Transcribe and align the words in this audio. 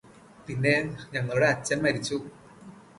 പിന്നെ 0.47 0.73
ഞങ്ങളുടെ 1.13 1.47
അച്ഛന് 1.47 1.83
മരിച്ചു 1.83 2.17